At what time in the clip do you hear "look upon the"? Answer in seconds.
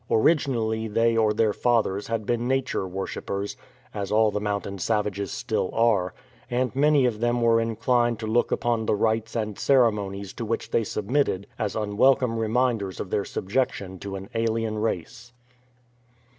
8.25-8.95